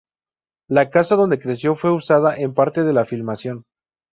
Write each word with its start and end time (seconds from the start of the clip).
La 0.67 0.89
casa 0.89 1.15
dónde 1.15 1.37
creció 1.39 1.75
fue 1.75 1.91
usada 1.91 2.35
en 2.35 2.55
parte 2.55 2.83
de 2.83 2.91
la 2.91 3.05
filmación. 3.05 3.65